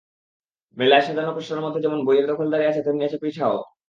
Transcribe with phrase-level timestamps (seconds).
[0.77, 3.55] মেলায় সাজানো পসরার মধ্যে যেমন বইয়ের দখলদারি আছে, তেমনি আছে পিঠাও।